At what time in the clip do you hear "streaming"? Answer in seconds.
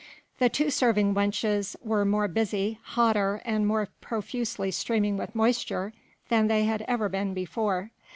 4.71-5.15